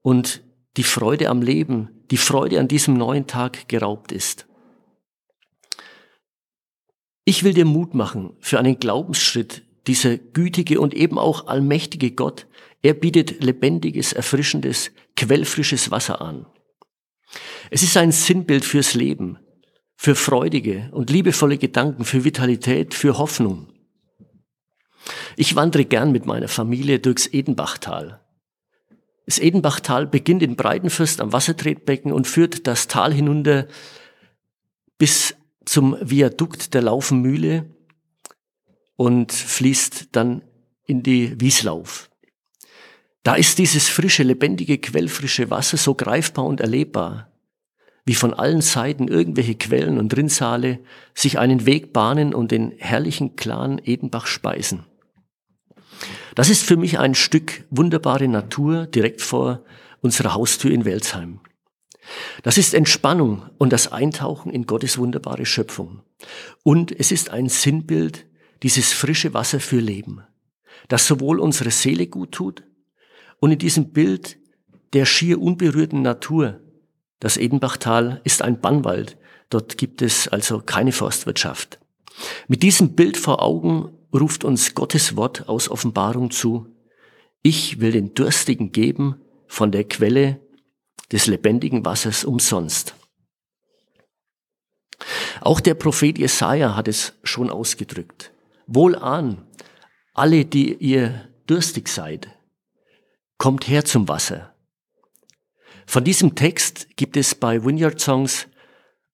und 0.00 0.42
die 0.76 0.82
Freude 0.82 1.28
am 1.28 1.42
Leben, 1.42 1.90
die 2.10 2.16
Freude 2.16 2.58
an 2.58 2.68
diesem 2.68 2.94
neuen 2.94 3.26
Tag 3.26 3.68
geraubt 3.68 4.12
ist. 4.12 4.46
Ich 7.24 7.44
will 7.44 7.52
dir 7.52 7.66
Mut 7.66 7.92
machen 7.92 8.36
für 8.40 8.58
einen 8.58 8.78
Glaubensschritt, 8.78 9.64
dieser 9.86 10.16
gütige 10.16 10.80
und 10.80 10.94
eben 10.94 11.18
auch 11.18 11.46
allmächtige 11.46 12.12
Gott, 12.12 12.46
er 12.80 12.94
bietet 12.94 13.42
lebendiges, 13.42 14.12
erfrischendes, 14.12 14.92
quellfrisches 15.16 15.90
Wasser 15.90 16.22
an. 16.22 16.46
Es 17.70 17.82
ist 17.82 17.96
ein 17.96 18.12
Sinnbild 18.12 18.64
fürs 18.64 18.94
Leben, 18.94 19.38
für 20.00 20.14
freudige 20.14 20.88
und 20.92 21.10
liebevolle 21.10 21.58
Gedanken, 21.58 22.04
für 22.04 22.22
Vitalität, 22.22 22.94
für 22.94 23.18
Hoffnung. 23.18 23.66
Ich 25.36 25.56
wandere 25.56 25.84
gern 25.84 26.12
mit 26.12 26.24
meiner 26.24 26.46
Familie 26.46 27.00
durchs 27.00 27.26
Edenbachtal. 27.26 28.20
Das 29.26 29.40
Edenbachtal 29.40 30.06
beginnt 30.06 30.44
in 30.44 30.54
Breitenfürst 30.54 31.20
am 31.20 31.32
Wassertretbecken 31.32 32.12
und 32.12 32.28
führt 32.28 32.68
das 32.68 32.86
Tal 32.86 33.12
hinunter 33.12 33.66
bis 34.98 35.34
zum 35.66 35.96
Viadukt 36.00 36.74
der 36.74 36.82
Laufenmühle 36.82 37.68
und 38.94 39.32
fließt 39.32 40.10
dann 40.12 40.42
in 40.84 41.02
die 41.02 41.40
Wieslauf. 41.40 42.08
Da 43.24 43.34
ist 43.34 43.58
dieses 43.58 43.88
frische, 43.88 44.22
lebendige, 44.22 44.78
quellfrische 44.78 45.50
Wasser 45.50 45.76
so 45.76 45.96
greifbar 45.96 46.44
und 46.44 46.60
erlebbar, 46.60 47.32
wie 48.08 48.14
von 48.14 48.32
allen 48.32 48.62
Seiten 48.62 49.06
irgendwelche 49.06 49.54
Quellen 49.54 49.98
und 49.98 50.16
Rinnsale 50.16 50.78
sich 51.14 51.38
einen 51.38 51.66
Weg 51.66 51.92
bahnen 51.92 52.32
und 52.32 52.50
den 52.52 52.72
herrlichen, 52.78 53.36
klaren 53.36 53.78
Edenbach 53.84 54.26
speisen. 54.26 54.86
Das 56.34 56.48
ist 56.48 56.64
für 56.64 56.78
mich 56.78 56.98
ein 56.98 57.14
Stück 57.14 57.66
wunderbare 57.68 58.26
Natur 58.26 58.86
direkt 58.86 59.20
vor 59.20 59.62
unserer 60.00 60.32
Haustür 60.32 60.70
in 60.70 60.86
Welsheim. 60.86 61.40
Das 62.42 62.56
ist 62.56 62.72
Entspannung 62.72 63.42
und 63.58 63.74
das 63.74 63.92
Eintauchen 63.92 64.50
in 64.50 64.64
Gottes 64.64 64.96
wunderbare 64.96 65.44
Schöpfung. 65.44 66.00
Und 66.62 66.98
es 66.98 67.12
ist 67.12 67.28
ein 67.28 67.50
Sinnbild 67.50 68.24
dieses 68.62 68.94
frische 68.94 69.34
Wasser 69.34 69.60
für 69.60 69.80
Leben, 69.80 70.22
das 70.88 71.06
sowohl 71.06 71.40
unsere 71.40 71.70
Seele 71.70 72.06
gut 72.06 72.32
tut 72.32 72.62
und 73.38 73.52
in 73.52 73.58
diesem 73.58 73.90
Bild 73.92 74.38
der 74.94 75.04
schier 75.04 75.42
unberührten 75.42 76.00
Natur, 76.00 76.60
das 77.20 77.36
Edenbachtal 77.36 78.20
ist 78.24 78.42
ein 78.42 78.60
Bannwald, 78.60 79.16
dort 79.50 79.78
gibt 79.78 80.02
es 80.02 80.28
also 80.28 80.60
keine 80.60 80.92
Forstwirtschaft. 80.92 81.78
Mit 82.46 82.62
diesem 82.62 82.94
Bild 82.94 83.16
vor 83.16 83.42
Augen 83.42 83.92
ruft 84.12 84.44
uns 84.44 84.74
Gottes 84.74 85.16
Wort 85.16 85.48
aus 85.48 85.68
Offenbarung 85.68 86.30
zu, 86.30 86.66
ich 87.42 87.80
will 87.80 87.92
den 87.92 88.14
Durstigen 88.14 88.72
geben 88.72 89.20
von 89.46 89.70
der 89.70 89.84
Quelle 89.84 90.40
des 91.12 91.26
lebendigen 91.26 91.84
Wassers 91.84 92.24
umsonst. 92.24 92.94
Auch 95.40 95.60
der 95.60 95.74
Prophet 95.74 96.18
Jesaja 96.18 96.74
hat 96.74 96.88
es 96.88 97.14
schon 97.22 97.50
ausgedrückt. 97.50 98.32
Wohlan, 98.66 99.46
alle, 100.14 100.44
die 100.44 100.74
ihr 100.74 101.28
durstig 101.46 101.88
seid, 101.88 102.28
kommt 103.38 103.68
her 103.68 103.84
zum 103.84 104.08
Wasser. 104.08 104.54
Von 105.88 106.04
diesem 106.04 106.34
Text 106.34 106.86
gibt 106.96 107.16
es 107.16 107.34
bei 107.34 107.64
Vineyard 107.64 107.98
Songs 107.98 108.46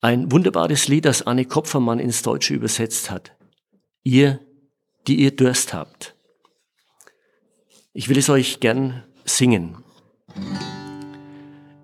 ein 0.00 0.32
wunderbares 0.32 0.88
Lied, 0.88 1.04
das 1.04 1.22
Anne 1.22 1.44
Kopfermann 1.44 2.00
ins 2.00 2.22
Deutsche 2.22 2.52
übersetzt 2.52 3.12
hat. 3.12 3.30
Ihr, 4.02 4.40
die 5.06 5.20
ihr 5.20 5.30
Durst 5.30 5.72
habt. 5.72 6.16
Ich 7.92 8.08
will 8.08 8.18
es 8.18 8.28
euch 8.28 8.58
gern 8.58 9.04
singen. 9.24 9.76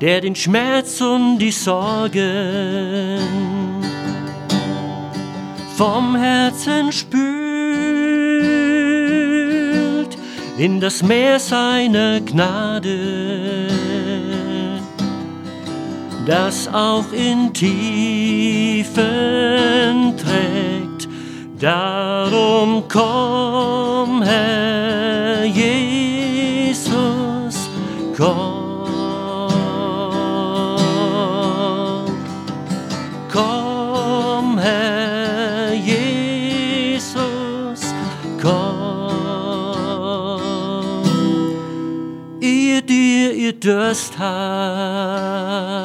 der 0.00 0.20
den 0.20 0.34
Schmerz 0.34 1.00
und 1.00 1.38
die 1.38 1.52
Sorgen 1.52 3.20
vom 5.76 6.16
Herzen 6.16 6.92
spült 6.92 7.38
in 10.58 10.80
das 10.80 11.02
Meer 11.02 11.38
seiner 11.38 12.20
Gnade 12.20 13.68
das 16.28 16.68
auch 16.68 17.10
in 17.12 17.52
Tiefen 17.54 18.94
trägt. 20.18 21.08
Darum 21.58 22.82
komm, 22.86 23.97
Herr 24.28 25.44
Jesus, 25.46 26.84
komm. 28.14 28.58
Komm, 33.32 34.58
Herr 34.58 35.72
Jesus, 35.72 37.00
komm. 38.42 39.22
Ihr 42.40 42.82
dir 42.82 43.32
ihr 43.32 43.54
Durst 43.54 44.18
habt, 44.18 45.77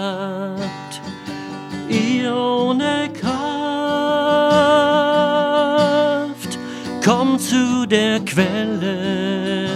der 7.93 8.19
Quelle 8.21 9.69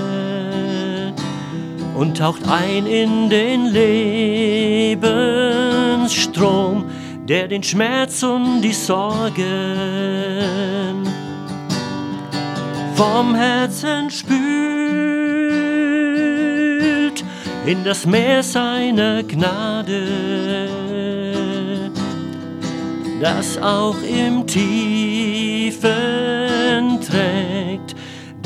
und 1.95 2.17
taucht 2.17 2.41
ein 2.49 2.87
in 2.87 3.29
den 3.29 3.67
Lebensstrom, 4.97 6.85
der 7.27 7.47
den 7.47 7.61
Schmerz 7.61 8.23
und 8.23 8.63
die 8.63 8.73
Sorgen 8.73 9.35
vom 12.95 13.35
Herzen 13.35 14.09
spült 14.09 14.33
in 17.67 17.83
das 17.83 18.07
Meer 18.07 18.41
seiner 18.41 19.21
Gnade, 19.21 20.07
das 23.21 23.59
auch 23.61 23.97
im 24.01 24.47
Tiefen. 24.47 26.26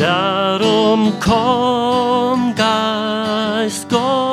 Darum 0.01 1.13
komm, 1.19 2.55
Geist 2.55 3.87
Gottes, 3.87 4.30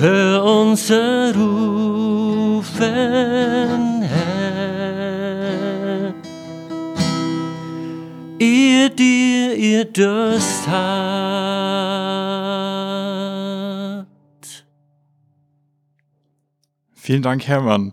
Hör 0.00 0.42
unser 0.42 1.34
Rufen, 1.34 2.72
Herr. 4.00 5.34
Ihr 8.38 8.88
dir 8.88 9.54
ihr 9.54 9.84
Durst 9.84 10.66
habt. 10.66 11.66
Vielen 16.94 17.20
Dank, 17.20 17.46
Hermann, 17.46 17.92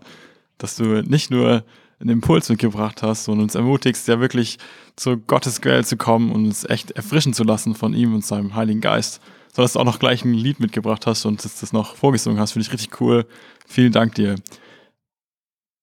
dass 0.56 0.76
du 0.76 1.02
nicht 1.02 1.30
nur 1.30 1.62
einen 2.00 2.08
Impuls 2.08 2.48
mitgebracht 2.48 3.02
hast 3.02 3.28
und 3.28 3.38
uns 3.38 3.54
ermutigst, 3.54 4.08
ja 4.08 4.18
wirklich 4.18 4.56
zu 4.96 5.18
Gottes 5.18 5.60
Quelle 5.60 5.84
zu 5.84 5.98
kommen 5.98 6.32
und 6.32 6.46
uns 6.46 6.64
echt 6.64 6.92
erfrischen 6.92 7.34
zu 7.34 7.44
lassen 7.44 7.74
von 7.74 7.92
ihm 7.92 8.14
und 8.14 8.24
seinem 8.24 8.54
Heiligen 8.54 8.80
Geist, 8.80 9.20
sondern 9.58 9.64
dass 9.64 9.72
du 9.72 9.80
auch 9.80 9.84
noch 9.84 9.98
gleich 9.98 10.24
ein 10.24 10.34
Lied 10.34 10.60
mitgebracht 10.60 11.06
hast 11.06 11.24
und 11.24 11.44
das, 11.44 11.58
das 11.58 11.72
noch 11.72 11.96
vorgesungen 11.96 12.38
hast. 12.38 12.52
Finde 12.52 12.66
ich 12.66 12.72
richtig 12.72 13.00
cool. 13.00 13.26
Vielen 13.66 13.90
Dank 13.90 14.14
dir. 14.14 14.36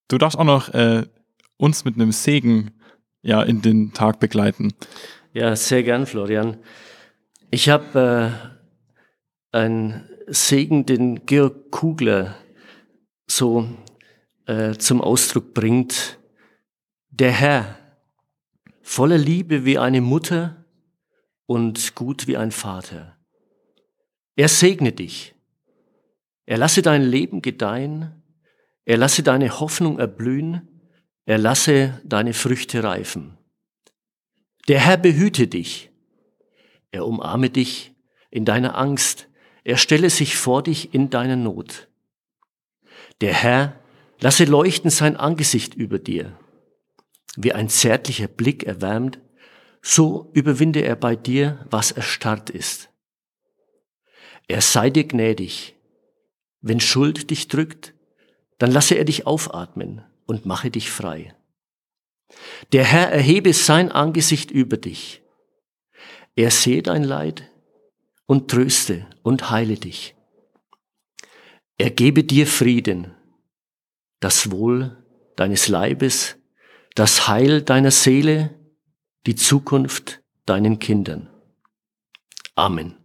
Du 0.08 0.18
darfst 0.18 0.40
auch 0.40 0.46
noch 0.46 0.70
äh, 0.70 1.06
uns 1.58 1.84
mit 1.84 1.96
einem 1.96 2.14
Segen 2.14 2.72
ja, 3.22 3.42
in 3.44 3.62
den 3.62 3.92
Tag 3.92 4.20
begleiten. 4.22 4.74
Ja, 5.34 5.56
sehr 5.58 5.84
gern, 5.84 6.06
Florian. 6.06 6.58
Ich 7.52 7.68
habe 7.68 8.32
äh, 9.52 9.58
einen 9.58 10.10
Segen, 10.28 10.86
den 10.86 11.26
Georg 11.26 11.72
Kugler 11.72 12.36
so 13.28 13.68
äh, 14.46 14.76
zum 14.76 15.02
Ausdruck 15.02 15.54
bringt. 15.54 16.18
Der 17.10 17.32
Herr, 17.32 17.78
voller 18.82 19.18
Liebe 19.18 19.66
wie 19.66 19.78
eine 19.80 20.00
Mutter 20.00 20.64
und 21.46 21.96
gut 21.96 22.28
wie 22.28 22.38
ein 22.38 22.52
Vater. 22.52 23.15
Er 24.36 24.50
segne 24.50 24.92
dich. 24.92 25.34
Er 26.46 26.58
lasse 26.58 26.82
dein 26.82 27.02
Leben 27.02 27.42
gedeihen. 27.42 28.22
Er 28.86 28.98
lasse 28.98 29.24
deine 29.24 29.60
Hoffnung 29.60 30.00
erblühen. 30.00 30.68
Er 31.26 31.38
lasse 31.38 32.02
deine 32.04 32.34
Früchte 32.34 32.84
reifen. 32.84 33.38
Der 34.68 34.80
Herr 34.80 34.98
behüte 34.98 35.48
dich. 35.48 35.92
Er 36.92 37.06
umarme 37.06 37.50
dich 37.50 37.94
in 38.30 38.46
deiner 38.46 38.78
Angst. 38.78 39.28
Er 39.64 39.78
stelle 39.78 40.10
sich 40.10 40.38
vor 40.38 40.64
dich 40.64 40.94
in 40.94 41.10
deiner 41.10 41.36
Not. 41.36 41.88
Der 43.22 43.34
Herr 43.34 43.80
lasse 44.20 44.46
leuchten 44.46 44.92
sein 44.92 45.16
Angesicht 45.16 45.74
über 45.74 46.00
dir. 46.00 46.38
Wie 47.36 47.54
ein 47.54 47.70
zärtlicher 47.70 48.28
Blick 48.28 48.64
erwärmt, 48.64 49.20
so 49.82 50.32
überwinde 50.34 50.82
er 50.82 50.96
bei 50.96 51.16
dir, 51.16 51.66
was 51.70 51.92
erstarrt 51.92 52.50
ist. 52.50 52.90
Er 54.48 54.62
sei 54.62 54.90
dir 54.90 55.06
gnädig. 55.06 55.76
Wenn 56.62 56.80
Schuld 56.80 57.30
dich 57.30 57.48
drückt, 57.48 57.94
dann 58.58 58.72
lasse 58.72 58.96
er 58.96 59.06
dich 59.06 59.28
aufatmen 59.28 60.04
und 60.26 60.46
mache 60.46 60.72
dich 60.72 60.90
frei. 60.90 61.36
Der 62.72 62.84
Herr 62.84 63.12
erhebe 63.12 63.54
sein 63.54 63.92
Angesicht 63.92 64.52
über 64.52 64.78
dich. 64.78 65.22
Er 66.36 66.52
sehe 66.52 66.82
dein 66.82 67.04
Leid 67.04 67.50
und 68.26 68.50
tröste 68.50 69.08
und 69.24 69.50
heile 69.52 69.76
dich. 69.76 70.16
Er 71.78 71.92
gebe 71.92 72.24
dir 72.24 72.48
Frieden, 72.48 73.12
das 74.20 74.52
Wohl 74.52 74.98
deines 75.36 75.68
Leibes, 75.68 76.38
das 76.96 77.28
Heil 77.28 77.62
deiner 77.62 77.92
Seele, 77.92 78.58
die 79.26 79.36
Zukunft 79.36 80.22
deinen 80.46 80.80
Kindern. 80.80 81.30
Amen. 82.56 83.05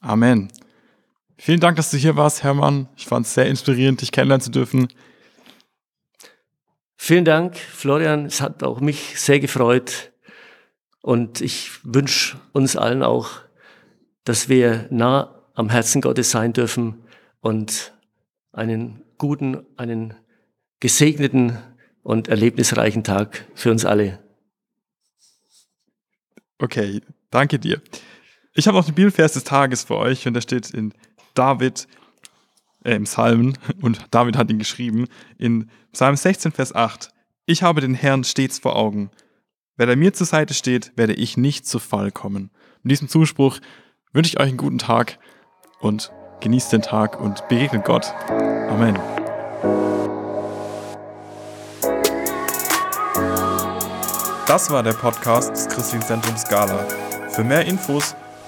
Amen. 0.00 0.48
Vielen 1.36 1.60
Dank, 1.60 1.76
dass 1.76 1.90
du 1.90 1.96
hier 1.96 2.16
warst, 2.16 2.42
Hermann. 2.42 2.88
Ich 2.96 3.06
fand 3.06 3.26
es 3.26 3.34
sehr 3.34 3.46
inspirierend, 3.46 4.00
dich 4.00 4.12
kennenlernen 4.12 4.42
zu 4.42 4.50
dürfen. 4.50 4.88
Vielen 6.96 7.24
Dank, 7.24 7.56
Florian. 7.56 8.26
Es 8.26 8.40
hat 8.40 8.62
auch 8.62 8.80
mich 8.80 9.18
sehr 9.20 9.40
gefreut. 9.40 10.12
Und 11.02 11.40
ich 11.40 11.70
wünsche 11.82 12.38
uns 12.52 12.76
allen 12.76 13.02
auch, 13.02 13.40
dass 14.24 14.48
wir 14.48 14.86
nah 14.90 15.42
am 15.54 15.70
Herzen 15.70 16.02
Gottes 16.02 16.30
sein 16.30 16.52
dürfen 16.52 17.02
und 17.40 17.94
einen 18.52 19.02
guten, 19.18 19.66
einen 19.76 20.14
gesegneten 20.78 21.58
und 22.02 22.28
erlebnisreichen 22.28 23.04
Tag 23.04 23.46
für 23.54 23.70
uns 23.70 23.84
alle. 23.84 24.18
Okay, 26.58 27.00
danke 27.30 27.58
dir. 27.58 27.80
Ich 28.60 28.68
habe 28.68 28.76
noch 28.76 28.84
den 28.84 28.94
Bibelvers 28.94 29.32
des 29.32 29.44
Tages 29.44 29.84
für 29.84 29.96
euch 29.96 30.28
und 30.28 30.34
der 30.34 30.42
steht 30.42 30.68
in 30.68 30.92
David, 31.32 31.88
äh, 32.84 32.94
im 32.94 33.04
Psalmen, 33.04 33.56
und 33.80 34.04
David 34.10 34.36
hat 34.36 34.50
ihn 34.50 34.58
geschrieben, 34.58 35.06
in 35.38 35.70
Psalm 35.94 36.14
16, 36.14 36.52
Vers 36.52 36.74
8. 36.74 37.08
Ich 37.46 37.62
habe 37.62 37.80
den 37.80 37.94
Herrn 37.94 38.22
stets 38.22 38.58
vor 38.58 38.76
Augen. 38.76 39.10
Wer 39.78 39.88
er 39.88 39.96
mir 39.96 40.12
zur 40.12 40.26
Seite 40.26 40.52
steht, 40.52 40.92
werde 40.94 41.14
ich 41.14 41.38
nicht 41.38 41.66
zu 41.66 41.78
Fall 41.78 42.10
kommen. 42.10 42.50
Mit 42.82 42.90
diesem 42.90 43.08
Zuspruch 43.08 43.60
wünsche 44.12 44.28
ich 44.28 44.38
euch 44.38 44.48
einen 44.48 44.58
guten 44.58 44.76
Tag 44.76 45.18
und 45.80 46.12
genießt 46.40 46.70
den 46.70 46.82
Tag 46.82 47.18
und 47.18 47.48
begegnet 47.48 47.86
Gott. 47.86 48.12
Amen. 48.28 48.98
Das 54.46 54.68
war 54.70 54.82
der 54.82 54.92
Podcast 54.92 55.52
des 55.52 55.66
Christlichen 55.66 56.02
Zentrums 56.02 56.42
Scala. 56.42 56.86
Für 57.30 57.42
mehr 57.42 57.64
Infos 57.64 58.14